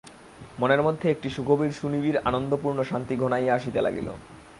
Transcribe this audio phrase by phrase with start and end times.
[0.59, 4.07] মনের মধ্যে একটি সুগভীর সুনিবিড় আনন্দপূর্ণ শান্তি ঘনাইয়া আসিতে লাগিল।